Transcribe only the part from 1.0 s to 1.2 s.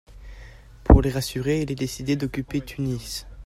les